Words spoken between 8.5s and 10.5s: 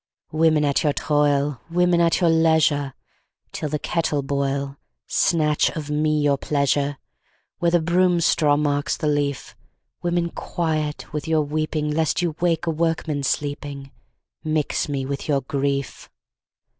marks the leaf; Women